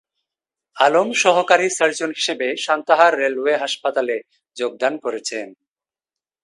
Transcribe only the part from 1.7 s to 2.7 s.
surgeon হিসাবে